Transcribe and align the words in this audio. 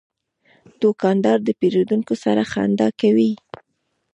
دوکاندار 0.81 1.37
د 1.43 1.49
پیرودونکو 1.59 2.13
سره 2.23 2.41
خندا 2.51 2.87
کوي. 3.01 3.31